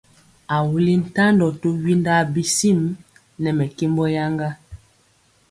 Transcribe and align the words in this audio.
A 0.55 0.57
wuli 0.67 0.93
ntandɔ 1.01 1.47
to 1.61 1.67
windaa 1.83 2.23
bisim 2.33 2.79
nɛ 3.41 3.49
mɛkembɔ 3.57 4.03
yaŋga. 4.15 4.49